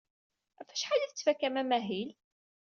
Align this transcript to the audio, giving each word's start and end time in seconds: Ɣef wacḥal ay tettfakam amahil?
Ɣef 0.57 0.67
wacḥal 0.69 1.01
ay 1.03 1.09
tettfakam 1.09 1.55
amahil? 1.61 2.09